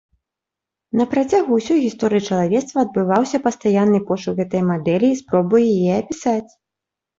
[1.01, 6.51] На працягу ўсёй гісторыі чалавецтва адбываўся пастаянны пошук гэтай мадэлі і спробы яе апісаць.